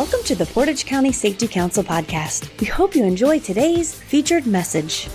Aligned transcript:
Welcome 0.00 0.22
to 0.24 0.34
the 0.34 0.46
Portage 0.46 0.86
County 0.86 1.12
Safety 1.12 1.46
Council 1.46 1.84
podcast. 1.84 2.58
We 2.58 2.68
hope 2.68 2.94
you 2.94 3.04
enjoy 3.04 3.38
today's 3.38 3.92
featured 3.92 4.46
message. 4.46 5.10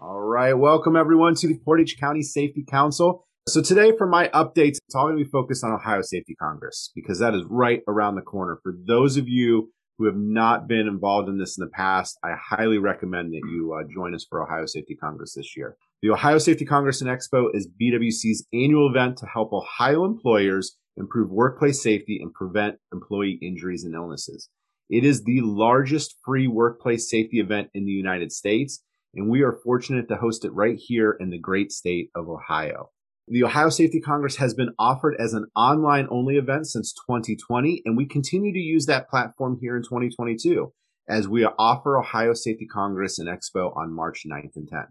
All 0.00 0.18
right, 0.18 0.54
welcome 0.54 0.96
everyone 0.96 1.36
to 1.36 1.46
the 1.46 1.56
Portage 1.64 2.00
County 2.00 2.22
Safety 2.22 2.64
Council. 2.68 3.24
So 3.46 3.62
today 3.62 3.92
for 3.96 4.08
my 4.08 4.26
updates, 4.34 4.78
it's 4.84 4.94
all 4.96 5.04
going 5.06 5.18
to 5.18 5.24
be 5.24 5.30
focused 5.30 5.62
on 5.62 5.70
Ohio 5.70 6.02
Safety 6.02 6.34
Congress 6.34 6.90
because 6.92 7.20
that 7.20 7.32
is 7.32 7.44
right 7.48 7.82
around 7.86 8.16
the 8.16 8.22
corner. 8.22 8.58
For 8.64 8.74
those 8.88 9.16
of 9.16 9.28
you 9.28 9.70
who 10.02 10.06
have 10.06 10.16
not 10.16 10.66
been 10.66 10.88
involved 10.88 11.28
in 11.28 11.38
this 11.38 11.56
in 11.56 11.64
the 11.64 11.70
past, 11.70 12.18
I 12.24 12.34
highly 12.34 12.78
recommend 12.78 13.32
that 13.32 13.48
you 13.48 13.72
uh, 13.72 13.84
join 13.94 14.16
us 14.16 14.26
for 14.28 14.42
Ohio 14.42 14.66
Safety 14.66 14.96
Congress 14.96 15.34
this 15.34 15.56
year. 15.56 15.76
The 16.02 16.10
Ohio 16.10 16.38
Safety 16.38 16.64
Congress 16.64 17.00
and 17.00 17.08
Expo 17.08 17.54
is 17.54 17.68
BWC's 17.80 18.44
annual 18.52 18.90
event 18.90 19.18
to 19.18 19.26
help 19.26 19.52
Ohio 19.52 20.04
employers 20.04 20.76
improve 20.96 21.30
workplace 21.30 21.80
safety 21.80 22.18
and 22.20 22.34
prevent 22.34 22.78
employee 22.92 23.38
injuries 23.40 23.84
and 23.84 23.94
illnesses. 23.94 24.48
It 24.90 25.04
is 25.04 25.22
the 25.22 25.40
largest 25.40 26.16
free 26.24 26.48
workplace 26.48 27.08
safety 27.08 27.38
event 27.38 27.68
in 27.72 27.84
the 27.84 27.92
United 27.92 28.32
States, 28.32 28.82
and 29.14 29.30
we 29.30 29.42
are 29.42 29.60
fortunate 29.62 30.08
to 30.08 30.16
host 30.16 30.44
it 30.44 30.50
right 30.50 30.76
here 30.76 31.16
in 31.20 31.30
the 31.30 31.38
great 31.38 31.70
state 31.70 32.10
of 32.16 32.28
Ohio. 32.28 32.90
The 33.28 33.44
Ohio 33.44 33.68
Safety 33.68 34.00
Congress 34.00 34.36
has 34.36 34.52
been 34.52 34.70
offered 34.80 35.14
as 35.18 35.32
an 35.32 35.46
online 35.54 36.08
only 36.10 36.36
event 36.36 36.66
since 36.66 36.92
2020, 37.06 37.82
and 37.84 37.96
we 37.96 38.04
continue 38.04 38.52
to 38.52 38.58
use 38.58 38.86
that 38.86 39.08
platform 39.08 39.58
here 39.60 39.76
in 39.76 39.82
2022 39.82 40.72
as 41.08 41.28
we 41.28 41.44
offer 41.44 41.98
Ohio 41.98 42.34
Safety 42.34 42.66
Congress 42.66 43.20
and 43.20 43.28
Expo 43.28 43.76
on 43.76 43.94
March 43.94 44.24
9th 44.26 44.56
and 44.56 44.68
10th. 44.68 44.88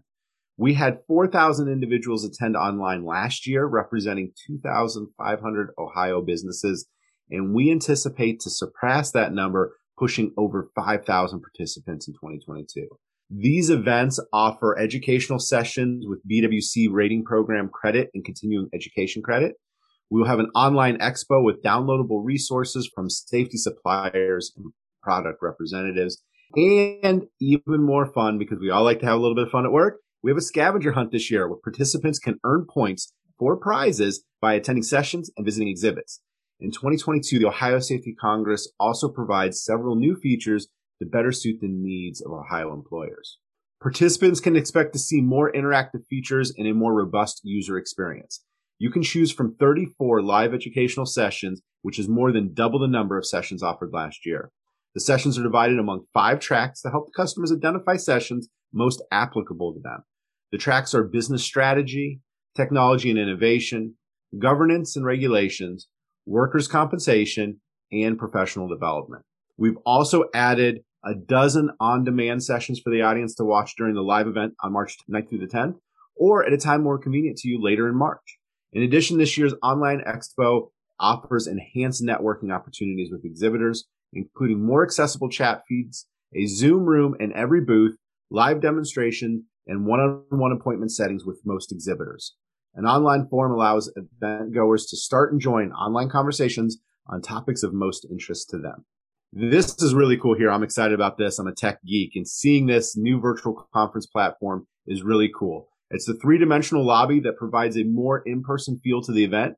We 0.56 0.74
had 0.74 1.00
4,000 1.06 1.68
individuals 1.68 2.24
attend 2.24 2.56
online 2.56 3.04
last 3.04 3.46
year, 3.46 3.66
representing 3.66 4.32
2,500 4.46 5.70
Ohio 5.78 6.22
businesses, 6.22 6.86
and 7.30 7.54
we 7.54 7.70
anticipate 7.70 8.40
to 8.40 8.50
surpass 8.50 9.10
that 9.12 9.34
number, 9.34 9.76
pushing 9.98 10.32
over 10.38 10.70
5,000 10.74 11.40
participants 11.42 12.08
in 12.08 12.14
2022. 12.14 12.88
These 13.34 13.70
events 13.70 14.20
offer 14.30 14.78
educational 14.78 15.38
sessions 15.38 16.04
with 16.06 16.20
BWC 16.30 16.88
rating 16.90 17.24
program 17.24 17.70
credit 17.72 18.10
and 18.12 18.22
continuing 18.22 18.68
education 18.74 19.22
credit. 19.22 19.54
We 20.10 20.20
will 20.20 20.28
have 20.28 20.38
an 20.38 20.50
online 20.54 20.98
expo 20.98 21.42
with 21.42 21.62
downloadable 21.62 22.22
resources 22.22 22.90
from 22.94 23.08
safety 23.08 23.56
suppliers 23.56 24.52
and 24.54 24.66
product 25.02 25.38
representatives. 25.40 26.22
And 26.54 27.22
even 27.40 27.82
more 27.82 28.12
fun 28.12 28.38
because 28.38 28.58
we 28.60 28.68
all 28.68 28.84
like 28.84 29.00
to 29.00 29.06
have 29.06 29.16
a 29.16 29.22
little 29.22 29.34
bit 29.34 29.46
of 29.46 29.50
fun 29.50 29.64
at 29.64 29.72
work. 29.72 30.00
We 30.22 30.30
have 30.30 30.36
a 30.36 30.42
scavenger 30.42 30.92
hunt 30.92 31.10
this 31.10 31.30
year 31.30 31.48
where 31.48 31.58
participants 31.64 32.18
can 32.18 32.38
earn 32.44 32.66
points 32.68 33.14
for 33.38 33.56
prizes 33.56 34.24
by 34.42 34.52
attending 34.52 34.82
sessions 34.82 35.30
and 35.38 35.46
visiting 35.46 35.68
exhibits. 35.68 36.20
In 36.60 36.70
2022, 36.70 37.38
the 37.38 37.48
Ohio 37.48 37.78
Safety 37.78 38.14
Congress 38.14 38.70
also 38.78 39.08
provides 39.08 39.64
several 39.64 39.96
new 39.96 40.16
features 40.16 40.68
to 41.02 41.08
better 41.08 41.32
suit 41.32 41.60
the 41.60 41.68
needs 41.68 42.20
of 42.20 42.32
Ohio 42.32 42.72
employers. 42.72 43.38
Participants 43.82 44.38
can 44.38 44.54
expect 44.54 44.92
to 44.92 44.98
see 44.98 45.20
more 45.20 45.50
interactive 45.52 46.06
features 46.08 46.54
and 46.56 46.68
a 46.68 46.72
more 46.74 46.94
robust 46.94 47.40
user 47.42 47.76
experience. 47.76 48.44
You 48.78 48.90
can 48.90 49.02
choose 49.02 49.32
from 49.32 49.56
34 49.56 50.22
live 50.22 50.54
educational 50.54 51.06
sessions, 51.06 51.60
which 51.82 51.98
is 51.98 52.08
more 52.08 52.30
than 52.30 52.54
double 52.54 52.78
the 52.78 52.86
number 52.86 53.18
of 53.18 53.26
sessions 53.26 53.62
offered 53.62 53.90
last 53.92 54.24
year. 54.24 54.52
The 54.94 55.00
sessions 55.00 55.36
are 55.36 55.42
divided 55.42 55.80
among 55.80 56.04
five 56.14 56.38
tracks 56.38 56.82
to 56.82 56.90
help 56.90 57.12
customers 57.16 57.52
identify 57.52 57.96
sessions 57.96 58.48
most 58.72 59.02
applicable 59.10 59.74
to 59.74 59.80
them. 59.80 60.04
The 60.52 60.58
tracks 60.58 60.94
are 60.94 61.02
business 61.02 61.42
strategy, 61.42 62.20
technology 62.54 63.10
and 63.10 63.18
innovation, 63.18 63.96
governance 64.38 64.94
and 64.94 65.04
regulations, 65.04 65.88
workers' 66.24 66.68
compensation, 66.68 67.60
and 67.90 68.18
professional 68.18 68.68
development. 68.68 69.24
We've 69.56 69.78
also 69.84 70.24
added 70.34 70.80
a 71.04 71.14
dozen 71.14 71.70
on-demand 71.80 72.42
sessions 72.42 72.80
for 72.80 72.90
the 72.90 73.02
audience 73.02 73.34
to 73.34 73.44
watch 73.44 73.74
during 73.76 73.94
the 73.94 74.02
live 74.02 74.26
event 74.26 74.54
on 74.62 74.72
March 74.72 74.96
9th 75.10 75.28
through 75.28 75.38
the 75.38 75.46
10th, 75.46 75.76
or 76.14 76.44
at 76.44 76.52
a 76.52 76.58
time 76.58 76.82
more 76.82 76.98
convenient 76.98 77.38
to 77.38 77.48
you 77.48 77.60
later 77.60 77.88
in 77.88 77.94
March. 77.94 78.38
In 78.72 78.82
addition, 78.82 79.18
this 79.18 79.36
year's 79.36 79.54
online 79.62 80.02
expo 80.06 80.68
offers 80.98 81.46
enhanced 81.46 82.02
networking 82.02 82.54
opportunities 82.54 83.10
with 83.10 83.24
exhibitors, 83.24 83.84
including 84.12 84.64
more 84.64 84.84
accessible 84.84 85.28
chat 85.28 85.62
feeds, 85.68 86.06
a 86.34 86.46
Zoom 86.46 86.84
room 86.84 87.16
in 87.18 87.32
every 87.32 87.60
booth, 87.60 87.96
live 88.30 88.60
demonstrations, 88.60 89.42
and 89.66 89.86
one-on-one 89.86 90.52
appointment 90.52 90.92
settings 90.92 91.24
with 91.24 91.40
most 91.44 91.72
exhibitors. 91.72 92.34
An 92.74 92.86
online 92.86 93.26
forum 93.28 93.52
allows 93.52 93.92
event 93.96 94.54
goers 94.54 94.86
to 94.86 94.96
start 94.96 95.32
and 95.32 95.40
join 95.40 95.72
online 95.72 96.08
conversations 96.08 96.78
on 97.06 97.20
topics 97.20 97.62
of 97.62 97.74
most 97.74 98.06
interest 98.10 98.48
to 98.50 98.58
them. 98.58 98.84
This 99.34 99.82
is 99.82 99.94
really 99.94 100.18
cool 100.18 100.36
here. 100.36 100.50
I'm 100.50 100.62
excited 100.62 100.92
about 100.92 101.16
this. 101.16 101.38
I'm 101.38 101.46
a 101.46 101.54
tech 101.54 101.78
geek 101.86 102.16
and 102.16 102.28
seeing 102.28 102.66
this 102.66 102.98
new 102.98 103.18
virtual 103.18 103.66
conference 103.72 104.04
platform 104.04 104.66
is 104.86 105.02
really 105.02 105.30
cool. 105.34 105.70
It's 105.88 106.04
the 106.04 106.18
three 106.20 106.36
dimensional 106.36 106.84
lobby 106.84 107.18
that 107.20 107.38
provides 107.38 107.78
a 107.78 107.84
more 107.84 108.22
in-person 108.26 108.80
feel 108.84 109.00
to 109.00 109.10
the 109.10 109.24
event. 109.24 109.54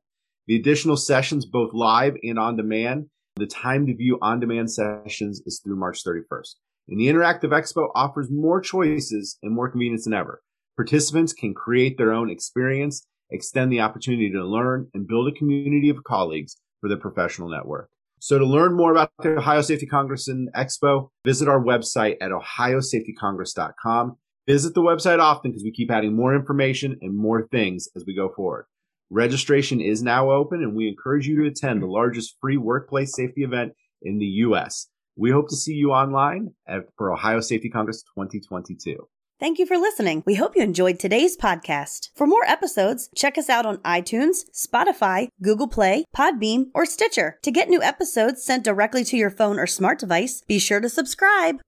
The 0.47 0.55
additional 0.55 0.95
sessions, 0.95 1.45
both 1.45 1.73
live 1.73 2.15
and 2.23 2.39
on 2.39 2.55
demand. 2.55 3.07
The 3.35 3.47
time 3.47 3.85
to 3.87 3.93
view 3.93 4.17
on 4.21 4.39
demand 4.39 4.71
sessions 4.71 5.41
is 5.45 5.59
through 5.61 5.75
March 5.75 6.05
31st. 6.05 6.55
And 6.87 6.97
the 6.97 7.07
Interactive 7.07 7.49
Expo 7.49 7.89
offers 7.95 8.31
more 8.31 8.61
choices 8.61 9.37
and 9.43 9.53
more 9.53 9.69
convenience 9.69 10.05
than 10.05 10.13
ever. 10.13 10.41
Participants 10.77 11.33
can 11.33 11.53
create 11.53 11.97
their 11.97 12.13
own 12.13 12.29
experience, 12.29 13.05
extend 13.29 13.73
the 13.73 13.81
opportunity 13.81 14.31
to 14.31 14.45
learn, 14.45 14.87
and 14.93 15.05
build 15.05 15.27
a 15.27 15.37
community 15.37 15.89
of 15.89 16.05
colleagues 16.05 16.55
for 16.79 16.87
their 16.87 16.97
professional 16.97 17.49
network. 17.49 17.89
So 18.19 18.39
to 18.39 18.45
learn 18.45 18.75
more 18.75 18.91
about 18.91 19.11
the 19.21 19.37
Ohio 19.37 19.61
Safety 19.61 19.85
Congress 19.85 20.27
and 20.27 20.49
Expo, 20.53 21.09
visit 21.25 21.47
our 21.47 21.61
website 21.61 22.15
at 22.21 22.31
ohiosafetycongress.com. 22.31 24.17
Visit 24.47 24.73
the 24.73 24.81
website 24.81 25.19
often 25.19 25.51
because 25.51 25.63
we 25.63 25.71
keep 25.71 25.91
adding 25.91 26.15
more 26.15 26.35
information 26.35 26.97
and 27.01 27.15
more 27.15 27.47
things 27.47 27.87
as 27.95 28.03
we 28.05 28.15
go 28.15 28.29
forward. 28.35 28.65
Registration 29.09 29.81
is 29.81 30.01
now 30.01 30.31
open 30.31 30.63
and 30.63 30.75
we 30.75 30.87
encourage 30.87 31.27
you 31.27 31.41
to 31.41 31.47
attend 31.47 31.81
the 31.81 31.87
largest 31.87 32.37
free 32.41 32.57
workplace 32.57 33.15
safety 33.15 33.43
event 33.43 33.73
in 34.01 34.17
the 34.17 34.25
U.S. 34.25 34.87
We 35.15 35.31
hope 35.31 35.49
to 35.49 35.55
see 35.55 35.73
you 35.73 35.91
online 35.91 36.53
for 36.97 37.13
Ohio 37.13 37.39
Safety 37.39 37.69
Congress 37.69 38.03
2022. 38.17 39.07
Thank 39.37 39.59
you 39.59 39.65
for 39.65 39.77
listening. 39.77 40.23
We 40.25 40.35
hope 40.35 40.55
you 40.55 40.63
enjoyed 40.63 40.97
today's 40.97 41.35
podcast. 41.35 42.09
For 42.15 42.25
more 42.25 42.45
episodes, 42.45 43.09
check 43.15 43.37
us 43.37 43.49
out 43.49 43.65
on 43.65 43.79
iTunes, 43.79 44.45
Spotify, 44.53 45.27
Google 45.41 45.67
Play, 45.67 46.05
Podbean, 46.15 46.67
or 46.73 46.85
Stitcher. 46.85 47.37
To 47.41 47.51
get 47.51 47.67
new 47.67 47.83
episodes 47.83 48.45
sent 48.45 48.63
directly 48.63 49.03
to 49.03 49.17
your 49.17 49.29
phone 49.29 49.59
or 49.59 49.67
smart 49.67 49.99
device, 49.99 50.41
be 50.47 50.57
sure 50.57 50.79
to 50.79 50.87
subscribe. 50.87 51.59